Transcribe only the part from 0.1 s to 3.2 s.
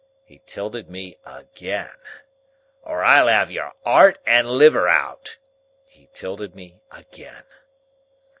He tilted me again. "Or